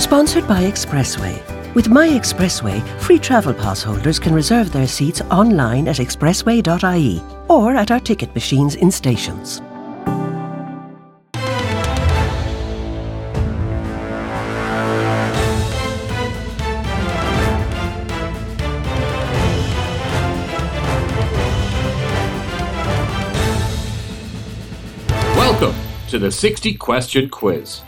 Sponsored 0.00 0.48
by 0.48 0.62
Expressway. 0.62 1.74
With 1.74 1.90
My 1.90 2.08
Expressway, 2.08 2.80
free 3.00 3.18
travel 3.18 3.52
pass 3.52 3.82
holders 3.82 4.18
can 4.18 4.32
reserve 4.32 4.72
their 4.72 4.88
seats 4.88 5.20
online 5.30 5.86
at 5.86 5.96
expressway.ie 5.96 7.22
or 7.48 7.74
at 7.76 7.90
our 7.90 8.00
ticket 8.00 8.34
machines 8.34 8.76
in 8.76 8.90
stations. 8.90 9.60
Welcome 25.36 25.76
to 26.08 26.18
the 26.18 26.32
60 26.32 26.74
question 26.74 27.28
quiz. 27.28 27.82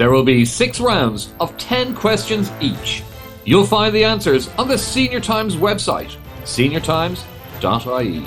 There 0.00 0.10
will 0.10 0.24
be 0.24 0.46
six 0.46 0.80
rounds 0.80 1.34
of 1.40 1.54
10 1.58 1.94
questions 1.94 2.50
each. 2.58 3.02
You'll 3.44 3.66
find 3.66 3.94
the 3.94 4.02
answers 4.02 4.48
on 4.56 4.66
the 4.66 4.78
Senior 4.78 5.20
Times 5.20 5.56
website, 5.56 6.16
seniortimes.ie. 6.44 8.26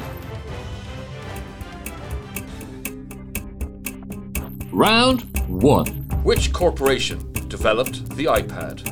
Round 4.72 5.22
1. 5.48 5.88
Which 6.24 6.54
corporation 6.54 7.34
developed 7.48 8.08
the 8.18 8.26
iPad? 8.26 8.88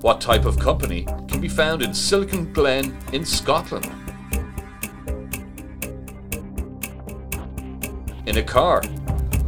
What 0.00 0.20
type 0.20 0.44
of 0.44 0.60
company 0.60 1.08
can 1.26 1.40
be 1.40 1.48
found 1.48 1.82
in 1.82 1.92
Silicon 1.92 2.52
Glen 2.52 2.96
in 3.12 3.24
Scotland? 3.24 3.99
In 8.30 8.38
a 8.38 8.42
car, 8.44 8.80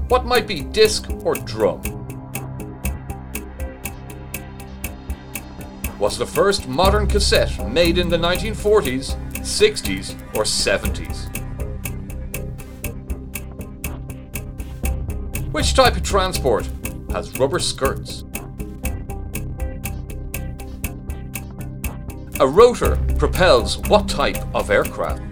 what 0.08 0.26
might 0.26 0.48
be 0.48 0.62
disc 0.62 1.08
or 1.22 1.36
drum? 1.36 1.80
Was 6.00 6.18
the 6.18 6.26
first 6.26 6.66
modern 6.66 7.06
cassette 7.06 7.70
made 7.70 7.96
in 7.96 8.08
the 8.08 8.16
1940s, 8.16 9.14
60s, 9.34 10.20
or 10.36 10.42
70s? 10.42 11.30
Which 15.52 15.74
type 15.74 15.94
of 15.94 16.02
transport 16.02 16.68
has 17.12 17.38
rubber 17.38 17.60
skirts? 17.60 18.24
A 22.40 22.48
rotor 22.48 22.96
propels 23.16 23.78
what 23.86 24.08
type 24.08 24.38
of 24.52 24.72
aircraft? 24.72 25.31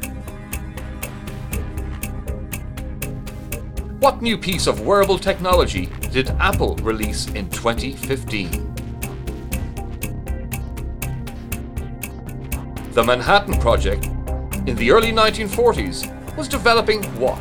What 4.01 4.23
new 4.23 4.39
piece 4.39 4.67
of 4.67 4.81
wearable 4.81 5.19
technology 5.19 5.91
did 6.11 6.31
Apple 6.41 6.75
release 6.77 7.27
in 7.33 7.51
2015? 7.51 8.51
The 12.93 13.05
Manhattan 13.05 13.59
Project 13.61 14.07
in 14.67 14.75
the 14.77 14.91
early 14.91 15.13
1940s 15.13 16.35
was 16.35 16.49
developing 16.49 17.03
what? 17.21 17.37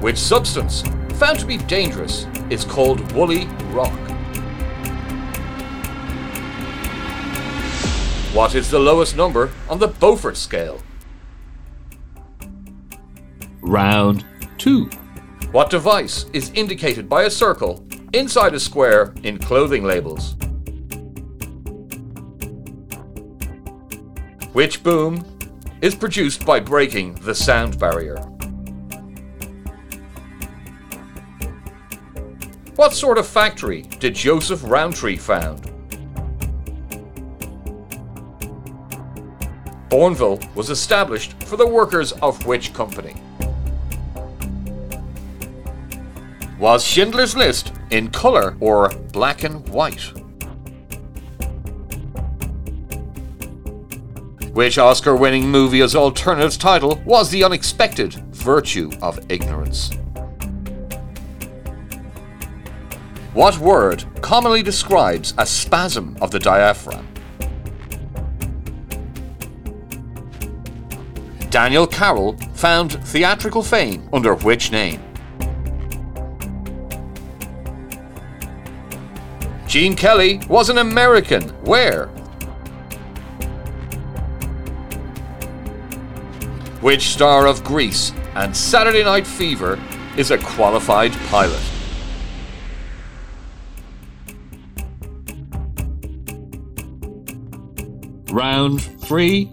Which 0.00 0.16
substance, 0.16 0.80
found 1.18 1.38
to 1.38 1.44
be 1.44 1.58
dangerous, 1.58 2.26
is 2.48 2.64
called 2.64 3.12
woolly 3.12 3.44
rock? 3.72 3.92
What 8.32 8.54
is 8.54 8.70
the 8.70 8.78
lowest 8.78 9.18
number 9.18 9.50
on 9.68 9.78
the 9.78 9.88
Beaufort 9.88 10.38
scale? 10.38 10.80
Round 13.72 14.22
2. 14.58 14.84
What 15.50 15.70
device 15.70 16.26
is 16.34 16.50
indicated 16.50 17.08
by 17.08 17.22
a 17.22 17.30
circle 17.30 17.82
inside 18.12 18.52
a 18.52 18.60
square 18.60 19.14
in 19.22 19.38
clothing 19.38 19.82
labels? 19.82 20.34
Which 24.52 24.82
boom 24.82 25.24
is 25.80 25.94
produced 25.94 26.44
by 26.44 26.60
breaking 26.60 27.14
the 27.22 27.34
sound 27.34 27.78
barrier? 27.78 28.16
What 32.76 32.92
sort 32.92 33.16
of 33.16 33.26
factory 33.26 33.84
did 34.00 34.14
Joseph 34.14 34.62
Rowntree 34.64 35.16
found? 35.16 35.72
Bournville 39.88 40.54
was 40.54 40.68
established 40.68 41.42
for 41.44 41.56
the 41.56 41.66
workers 41.66 42.12
of 42.20 42.44
which 42.44 42.74
company? 42.74 43.14
Was 46.62 46.84
Schindler's 46.86 47.34
List 47.34 47.72
in 47.90 48.08
colour 48.10 48.56
or 48.60 48.88
black 49.10 49.42
and 49.42 49.68
white? 49.70 50.12
Which 54.52 54.78
Oscar 54.78 55.16
winning 55.16 55.50
movie 55.50 55.80
as 55.80 55.96
alternative 55.96 56.56
title 56.60 57.02
was 57.04 57.30
The 57.30 57.42
Unexpected 57.42 58.14
Virtue 58.30 58.92
of 59.02 59.18
Ignorance? 59.28 59.90
What 63.34 63.58
word 63.58 64.04
commonly 64.20 64.62
describes 64.62 65.34
a 65.38 65.46
spasm 65.46 66.16
of 66.20 66.30
the 66.30 66.38
diaphragm? 66.38 67.08
Daniel 71.50 71.88
Carroll 71.88 72.36
found 72.54 73.04
theatrical 73.08 73.64
fame 73.64 74.08
under 74.12 74.36
which 74.36 74.70
name? 74.70 75.02
Gene 79.72 79.96
Kelly 79.96 80.38
was 80.50 80.68
an 80.68 80.76
American. 80.76 81.48
Where? 81.64 82.08
Which 86.82 87.08
star 87.08 87.46
of 87.46 87.64
Grease 87.64 88.12
and 88.34 88.54
Saturday 88.54 89.02
Night 89.02 89.26
Fever 89.26 89.80
is 90.18 90.30
a 90.30 90.36
qualified 90.36 91.12
pilot? 91.30 91.62
Round 98.30 98.82
3. 98.82 99.50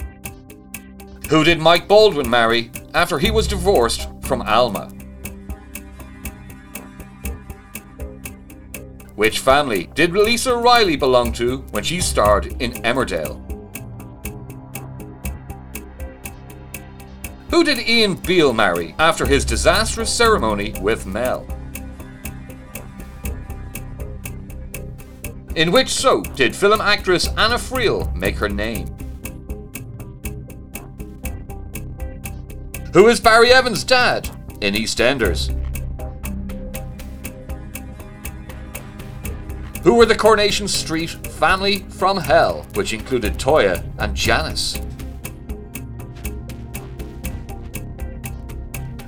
Who 1.30 1.46
did 1.46 1.62
Mike 1.62 1.88
Baldwin 1.88 2.30
marry 2.30 2.72
after 2.94 3.20
he 3.20 3.32
was 3.32 3.48
divorced 3.48 4.10
from 4.24 4.42
Alma? 4.42 4.92
Which 9.20 9.40
family 9.40 9.90
did 9.96 10.14
Lisa 10.14 10.56
Riley 10.56 10.96
belong 10.96 11.34
to 11.34 11.58
when 11.72 11.84
she 11.84 12.00
starred 12.00 12.46
in 12.62 12.72
Emmerdale? 12.84 13.36
Who 17.50 17.66
did 17.66 17.80
Ian 17.80 18.16
Beale 18.16 18.54
marry 18.54 18.96
after 18.98 19.26
his 19.26 19.44
disastrous 19.44 20.10
ceremony 20.10 20.74
with 20.80 21.06
Mel? 21.06 21.46
In 25.58 25.74
which 25.74 25.90
soap 25.90 26.34
did 26.38 26.56
film 26.56 26.80
actress 26.80 27.28
Anna 27.38 27.58
Friel 27.58 28.16
make 28.16 28.38
her 28.38 28.48
name? 28.48 28.88
Who 32.94 33.10
is 33.10 33.20
Barry 33.20 33.52
Evans' 33.52 33.84
dad 33.84 34.30
in 34.62 34.76
EastEnders? 34.76 35.59
Who 39.84 39.96
were 39.96 40.06
the 40.06 40.16
Coronation 40.16 40.68
Street 40.68 41.10
family 41.10 41.86
from 41.88 42.18
hell, 42.18 42.68
which 42.74 42.92
included 42.92 43.36
Toyah 43.36 43.82
and 43.98 44.14
Janice? 44.14 44.76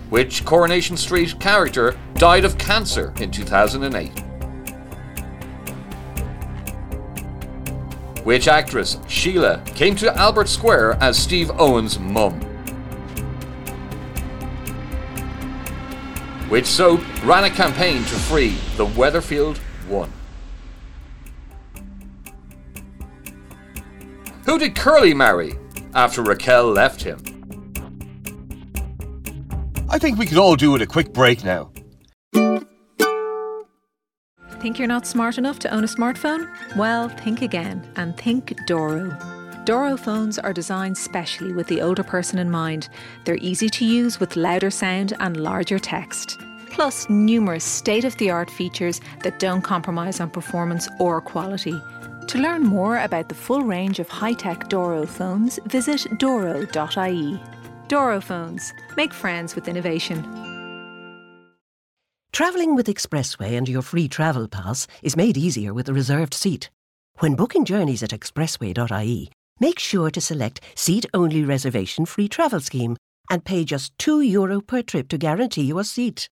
Which 0.10 0.46
Coronation 0.46 0.96
Street 0.96 1.38
character 1.42 1.98
died 2.14 2.46
of 2.46 2.58
cancer 2.58 3.14
in 3.20 3.32
2008? 3.32 4.12
Which 8.24 8.48
actress, 8.48 8.98
Sheila, 9.10 9.62
came 9.66 9.98
to 9.98 10.16
Albert 10.18 10.48
Square 10.48 10.94
as 11.02 11.18
Steve 11.18 11.52
Owen's 11.60 12.00
mum? 12.00 12.40
Which 16.48 16.66
soap 16.66 17.02
ran 17.26 17.44
a 17.44 17.50
campaign 17.50 18.04
to 18.04 18.16
free 18.16 18.56
the 18.78 18.86
Weatherfield 18.86 19.58
One? 19.90 20.12
Who 24.52 24.60
did 24.60 24.76
Curly 24.76 25.14
marry 25.14 25.58
after 25.94 26.22
Raquel 26.22 26.66
left 26.74 27.02
him? 27.02 27.24
I 29.90 29.98
think 29.98 30.20
we 30.20 30.26
could 30.26 30.38
all 30.38 30.58
do 30.58 30.74
with 30.74 30.82
a 30.82 30.86
quick 30.86 31.14
break 31.14 31.46
now. 31.46 31.72
Think 34.60 34.78
you're 34.78 34.90
not 34.90 35.08
smart 35.08 35.38
enough 35.38 35.60
to 35.60 35.74
own 35.74 35.86
a 35.86 35.88
smartphone? 35.88 36.54
Well, 36.76 37.08
think 37.08 37.42
again 37.42 37.90
and 37.96 38.18
think 38.18 38.54
Doro. 38.68 39.18
Doro 39.64 39.96
phones 39.96 40.38
are 40.38 40.52
designed 40.52 40.98
specially 40.98 41.54
with 41.54 41.68
the 41.68 41.82
older 41.82 42.04
person 42.04 42.38
in 42.38 42.52
mind. 42.52 42.90
They're 43.24 43.38
easy 43.38 43.70
to 43.70 43.86
use 43.86 44.20
with 44.20 44.36
louder 44.36 44.70
sound 44.70 45.14
and 45.22 45.38
larger 45.38 45.80
text. 45.80 46.38
Plus, 46.82 47.08
numerous 47.12 47.64
state 47.64 48.06
of 48.06 48.18
the 48.18 48.32
art 48.32 48.50
features 48.50 49.02
that 49.22 49.38
don't 49.38 49.62
compromise 49.62 50.20
on 50.20 50.32
performance 50.32 50.90
or 50.98 51.22
quality. 51.22 51.80
To 52.26 52.40
learn 52.40 52.64
more 52.64 52.98
about 52.98 53.30
the 53.30 53.36
full 53.36 53.62
range 53.62 54.00
of 54.00 54.10
high 54.10 54.34
tech 54.34 54.68
Doro 54.68 55.06
phones, 55.06 55.60
visit 55.66 56.08
doro.ie. 56.18 57.40
Doro 57.88 58.20
phones. 58.20 58.74
Make 58.98 59.14
friends 59.14 59.54
with 59.54 59.68
innovation. 59.68 60.24
Travelling 62.32 62.74
with 62.74 62.88
Expressway 62.88 63.56
and 63.56 63.70
your 63.70 63.84
free 63.84 64.08
travel 64.08 64.48
pass 64.48 64.88
is 65.04 65.16
made 65.16 65.38
easier 65.38 65.76
with 65.76 65.88
a 65.88 65.94
reserved 65.94 66.34
seat. 66.34 66.72
When 67.20 67.36
booking 67.36 67.64
journeys 67.64 68.02
at 68.02 68.10
expressway.ie, 68.10 69.32
make 69.60 69.78
sure 69.78 70.10
to 70.10 70.20
select 70.20 70.62
Seat 70.74 71.06
Only 71.14 71.44
Reservation 71.44 72.08
Free 72.08 72.28
Travel 72.28 72.60
Scheme 72.60 72.98
and 73.30 73.46
pay 73.46 73.66
just 73.66 73.96
€2 74.00 74.28
Euro 74.32 74.62
per 74.62 74.82
trip 74.82 75.10
to 75.10 75.20
guarantee 75.20 75.66
you 75.66 75.78
a 75.78 75.84
seat. 75.84 76.28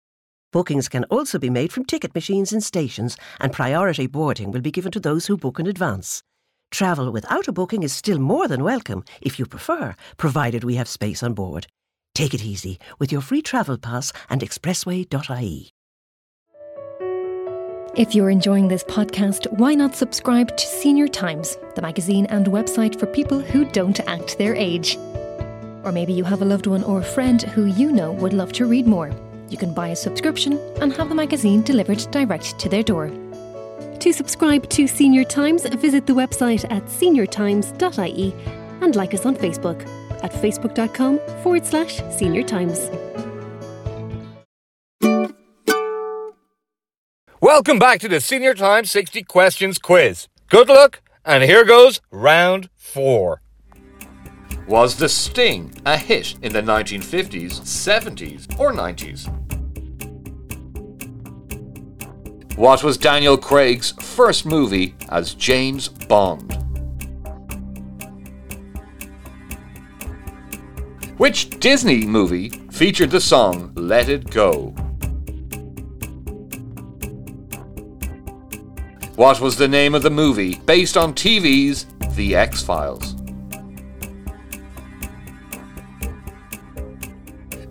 Bookings 0.51 0.89
can 0.89 1.03
also 1.05 1.37
be 1.37 1.49
made 1.49 1.71
from 1.71 1.85
ticket 1.85 2.15
machines 2.15 2.51
in 2.51 2.59
stations, 2.59 3.17
and 3.39 3.53
priority 3.53 4.07
boarding 4.07 4.51
will 4.51 4.61
be 4.61 4.71
given 4.71 4.91
to 4.91 4.99
those 4.99 5.27
who 5.27 5.37
book 5.37 5.59
in 5.59 5.67
advance. 5.67 6.23
Travel 6.71 7.11
without 7.11 7.47
a 7.47 7.51
booking 7.51 7.83
is 7.83 7.93
still 7.93 8.17
more 8.17 8.47
than 8.47 8.63
welcome 8.63 9.03
if 9.21 9.37
you 9.37 9.45
prefer, 9.45 9.95
provided 10.17 10.63
we 10.63 10.75
have 10.75 10.87
space 10.87 11.21
on 11.21 11.33
board. 11.33 11.67
Take 12.15 12.33
it 12.33 12.43
easy 12.43 12.79
with 12.97 13.11
your 13.11 13.21
free 13.21 13.43
travel 13.43 13.77
pass 13.77 14.11
and 14.27 14.41
expressway.ie. 14.41 15.71
If 17.95 18.15
you're 18.15 18.29
enjoying 18.29 18.67
this 18.67 18.83
podcast, 18.83 19.51
why 19.53 19.75
not 19.75 19.95
subscribe 19.95 20.55
to 20.57 20.65
Senior 20.65 21.07
Times, 21.07 21.57
the 21.75 21.81
magazine 21.81 22.25
and 22.27 22.47
website 22.47 22.99
for 22.99 23.05
people 23.05 23.39
who 23.39 23.65
don't 23.65 23.99
act 24.07 24.37
their 24.37 24.55
age? 24.55 24.97
Or 25.83 25.91
maybe 25.91 26.13
you 26.13 26.23
have 26.23 26.41
a 26.41 26.45
loved 26.45 26.65
one 26.65 26.83
or 26.83 26.99
a 26.99 27.03
friend 27.03 27.41
who 27.41 27.65
you 27.65 27.91
know 27.91 28.11
would 28.13 28.33
love 28.33 28.51
to 28.53 28.65
read 28.65 28.87
more. 28.87 29.11
You 29.49 29.57
can 29.57 29.73
buy 29.73 29.89
a 29.89 29.95
subscription 29.95 30.59
and 30.81 30.93
have 30.93 31.09
the 31.09 31.15
magazine 31.15 31.63
delivered 31.63 32.05
direct 32.11 32.59
to 32.59 32.69
their 32.69 32.83
door. 32.83 33.11
To 33.99 34.13
subscribe 34.13 34.69
to 34.69 34.87
Senior 34.87 35.23
Times, 35.23 35.65
visit 35.65 36.05
the 36.05 36.13
website 36.13 36.65
at 36.71 36.85
seniortimes.ie 36.85 38.33
and 38.81 38.95
like 38.95 39.13
us 39.13 39.25
on 39.25 39.35
Facebook 39.35 39.81
at 40.23 40.31
facebook.com 40.31 41.19
forward 41.43 41.65
slash 41.65 42.01
senior 42.11 42.43
times. 42.43 42.89
Welcome 47.41 47.79
back 47.79 47.99
to 48.01 48.07
the 48.07 48.19
Senior 48.19 48.53
Times 48.53 48.91
60 48.91 49.23
Questions 49.23 49.79
Quiz. 49.79 50.27
Good 50.49 50.69
luck, 50.69 51.01
and 51.25 51.43
here 51.43 51.65
goes 51.65 52.01
round 52.11 52.69
four. 52.75 53.41
Was 54.69 54.97
The 54.97 55.09
Sting 55.09 55.73
a 55.83 55.97
hit 55.97 56.35
in 56.43 56.53
the 56.53 56.61
1950s, 56.61 57.59
70s, 57.61 58.59
or 58.59 58.71
90s? 58.71 59.25
What 62.55 62.83
was 62.83 62.95
Daniel 62.95 63.35
Craig's 63.35 63.93
first 63.93 64.45
movie 64.45 64.93
as 65.09 65.33
James 65.33 65.87
Bond? 65.87 66.53
Which 71.17 71.49
Disney 71.59 72.05
movie 72.05 72.49
featured 72.69 73.09
the 73.09 73.21
song 73.21 73.71
Let 73.73 74.07
It 74.07 74.29
Go? 74.29 74.67
What 79.15 79.41
was 79.41 79.57
the 79.57 79.67
name 79.67 79.95
of 79.95 80.03
the 80.03 80.11
movie 80.11 80.57
based 80.67 80.95
on 80.95 81.15
TV's 81.15 81.87
The 82.15 82.35
X 82.35 82.61
Files? 82.61 83.18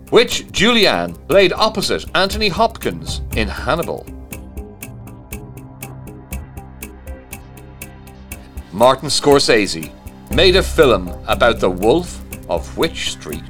Which 0.09 0.47
Julianne 0.47 1.15
played 1.27 1.53
opposite 1.53 2.03
Anthony 2.15 2.47
Hopkins 2.47 3.21
in 3.35 3.47
Hannibal? 3.47 4.07
Martin 8.71 9.09
Scorsese 9.09 9.91
made 10.33 10.55
a 10.55 10.63
film 10.63 11.09
about 11.27 11.59
the 11.59 11.69
wolf 11.69 12.23
of 12.49 12.75
which 12.75 13.11
street? 13.11 13.43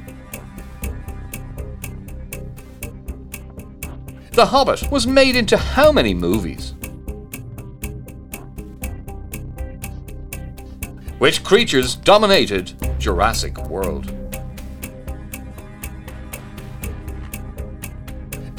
The 4.32 4.44
Hobbit 4.44 4.90
was 4.90 5.06
made 5.06 5.36
into 5.36 5.56
how 5.56 5.90
many 5.90 6.12
movies? 6.12 6.74
Which 11.18 11.42
creatures 11.42 11.94
dominated 11.94 12.74
Jurassic 12.98 13.56
World? 13.68 14.19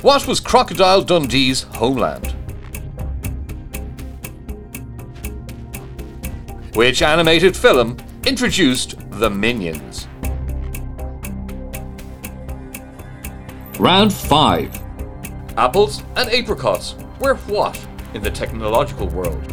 What 0.02 0.26
was 0.26 0.40
Crocodile 0.40 1.04
Dundee's 1.04 1.62
homeland? 1.62 2.34
Which 6.74 7.04
animated 7.04 7.56
film 7.56 7.98
introduced 8.26 8.96
the 9.12 9.30
Minions? 9.30 10.08
Round 13.78 14.12
5. 14.12 14.82
Apples 15.58 16.02
and 16.16 16.32
apricots 16.32 16.96
were 17.20 17.36
what 17.36 17.80
in 18.16 18.24
the 18.24 18.32
technological 18.32 19.08
world? 19.08 19.52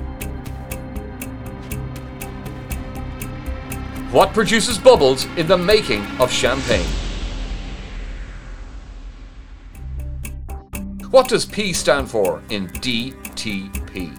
What 4.10 4.32
produces 4.32 4.78
bubbles 4.78 5.26
in 5.36 5.46
the 5.46 5.58
making 5.58 6.06
of 6.18 6.32
champagne? 6.32 7.07
What 11.18 11.26
does 11.26 11.44
P 11.44 11.72
stand 11.72 12.08
for 12.08 12.40
in 12.48 12.68
DTP? 12.68 14.14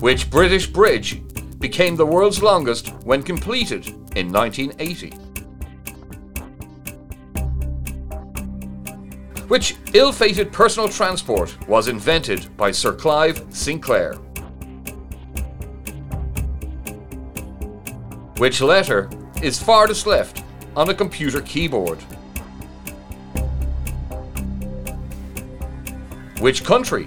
Which 0.00 0.30
British 0.30 0.66
bridge 0.66 1.20
became 1.58 1.94
the 1.94 2.06
world's 2.06 2.42
longest 2.42 2.88
when 3.04 3.22
completed 3.22 3.86
in 4.16 4.32
1980? 4.32 5.10
Which 9.48 9.76
ill 9.92 10.10
fated 10.10 10.50
personal 10.50 10.88
transport 10.88 11.54
was 11.68 11.86
invented 11.86 12.56
by 12.56 12.70
Sir 12.70 12.94
Clive 12.94 13.44
Sinclair? 13.50 14.14
Which 18.38 18.62
letter 18.62 19.10
is 19.42 19.62
farthest 19.62 20.06
left 20.06 20.42
on 20.74 20.88
a 20.88 20.94
computer 20.94 21.42
keyboard? 21.42 21.98
Which 26.40 26.64
country 26.64 27.06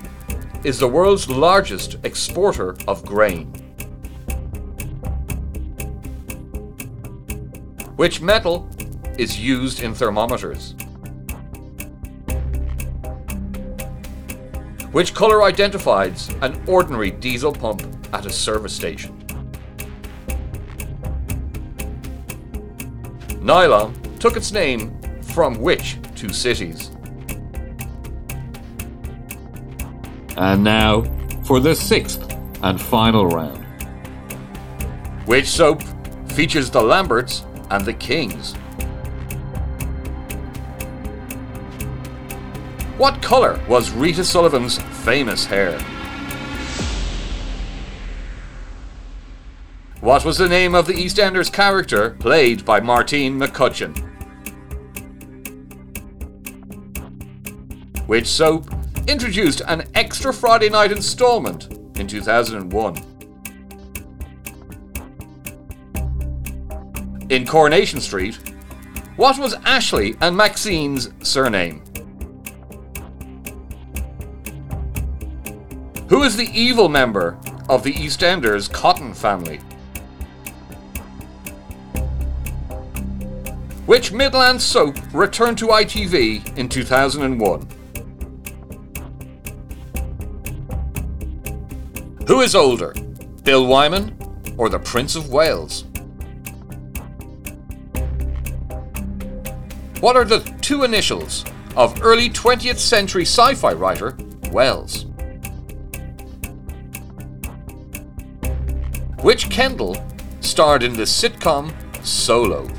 is 0.63 0.77
the 0.77 0.87
world's 0.87 1.27
largest 1.27 1.97
exporter 2.03 2.75
of 2.87 3.03
grain? 3.03 3.47
Which 7.95 8.21
metal 8.21 8.69
is 9.17 9.39
used 9.39 9.81
in 9.81 9.95
thermometers? 9.95 10.75
Which 14.91 15.15
colour 15.15 15.41
identifies 15.41 16.29
an 16.43 16.61
ordinary 16.67 17.09
diesel 17.09 17.53
pump 17.53 17.81
at 18.13 18.27
a 18.27 18.31
service 18.31 18.75
station? 18.75 19.17
Nylon 23.41 23.99
took 24.19 24.37
its 24.37 24.51
name 24.51 24.95
from 25.23 25.59
which 25.59 25.97
two 26.13 26.31
cities? 26.31 26.91
And 30.37 30.63
now 30.63 31.03
for 31.43 31.59
the 31.59 31.75
sixth 31.75 32.31
and 32.63 32.81
final 32.81 33.27
round. 33.27 33.63
Which 35.25 35.47
soap 35.47 35.83
features 36.29 36.69
the 36.69 36.81
Lamberts 36.81 37.45
and 37.69 37.85
the 37.85 37.93
Kings? 37.93 38.53
What 42.97 43.21
colour 43.21 43.59
was 43.67 43.91
Rita 43.91 44.23
Sullivan's 44.23 44.77
famous 45.03 45.45
hair? 45.45 45.79
What 49.99 50.25
was 50.25 50.37
the 50.37 50.49
name 50.49 50.75
of 50.75 50.85
the 50.85 50.93
EastEnders 50.93 51.51
character 51.51 52.11
played 52.19 52.65
by 52.65 52.79
Martine 52.81 53.39
McCutcheon? 53.39 53.97
Which 58.05 58.27
soap 58.27 58.69
introduced 59.07 59.61
an 59.67 59.83
extra 59.95 60.33
Friday 60.33 60.69
night 60.69 60.91
installment 60.91 61.71
in 61.97 62.07
2001? 62.07 62.95
In 67.29 67.45
Coronation 67.45 67.99
Street, 67.99 68.39
what 69.15 69.37
was 69.37 69.55
Ashley 69.65 70.15
and 70.21 70.35
Maxine's 70.35 71.11
surname? 71.21 71.83
Who 76.09 76.23
is 76.23 76.37
the 76.37 76.49
evil 76.53 76.89
member 76.89 77.37
of 77.69 77.83
the 77.83 77.93
EastEnders 77.93 78.71
Cotton 78.71 79.13
family? 79.13 79.57
Which 83.85 84.13
Midland 84.13 84.61
soap 84.61 84.95
returned 85.13 85.57
to 85.57 85.67
ITV 85.67 86.57
in 86.57 86.69
2001? 86.69 87.82
Who 92.27 92.39
is 92.39 92.55
older, 92.55 92.93
Bill 93.43 93.67
Wyman 93.67 94.17
or 94.55 94.69
the 94.69 94.79
Prince 94.79 95.17
of 95.17 95.29
Wales? 95.29 95.83
What 99.99 100.15
are 100.15 100.23
the 100.23 100.39
two 100.61 100.83
initials 100.83 101.43
of 101.75 102.01
early 102.01 102.29
20th 102.29 102.79
century 102.79 103.23
sci 103.23 103.55
fi 103.55 103.73
writer 103.73 104.17
Wells? 104.53 105.05
Which 109.21 109.49
Kendal 109.49 109.97
starred 110.39 110.83
in 110.83 110.93
the 110.93 111.03
sitcom 111.03 111.73
Solo? 112.05 112.69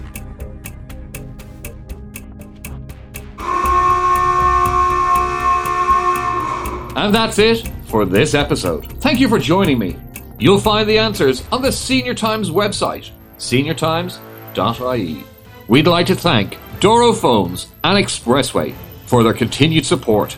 And 6.96 7.14
that's 7.14 7.38
it 7.38 7.73
for 7.94 8.04
this 8.04 8.34
episode. 8.34 9.00
Thank 9.00 9.20
you 9.20 9.28
for 9.28 9.38
joining 9.38 9.78
me. 9.78 9.96
You'll 10.40 10.58
find 10.58 10.88
the 10.88 10.98
answers 10.98 11.44
on 11.52 11.62
the 11.62 11.70
Senior 11.70 12.12
Times 12.12 12.50
website, 12.50 13.10
seniortimes.ie. 13.38 15.24
We'd 15.68 15.86
like 15.86 16.06
to 16.06 16.16
thank 16.16 16.58
Doro 16.80 17.12
Phones 17.12 17.68
and 17.84 18.04
Expressway 18.04 18.74
for 19.06 19.22
their 19.22 19.32
continued 19.32 19.86
support 19.86 20.36